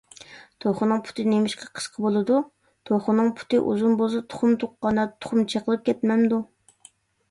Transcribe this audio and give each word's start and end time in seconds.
_توخۇنىڭ 0.63 1.03
پۇتى 1.09 1.25
نېمىشقا 1.33 1.69
قىسقا 1.81 2.07
بولىدۇ؟_ 2.07 2.41
توخۇنىڭ 2.91 3.31
پۇتى 3.43 3.63
ئۇزۇن 3.69 4.01
بولسا، 4.03 4.25
تۇخۇم 4.35 4.59
تۇغقاندا 4.67 5.09
تۇخۇم 5.15 5.49
چېقىلىپ 5.57 5.91
كەتمەمدۇ؟ 5.93 6.47